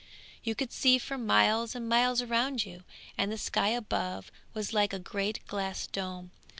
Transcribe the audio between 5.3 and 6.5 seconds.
glass dome.